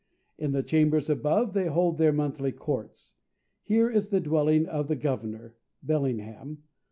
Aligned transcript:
In 0.39 0.51
the 0.51 0.63
chambers 0.63 1.11
above 1.11 1.53
they 1.53 1.67
hold 1.67 1.99
their 1.99 2.11
monthly 2.11 2.51
courts. 2.51 3.13
Here 3.61 3.87
is 3.87 4.09
the 4.09 4.19
dwelling 4.19 4.65
of 4.65 4.87
the 4.87 4.95
Governor 4.95 5.53
(Bellingham). 5.83 6.63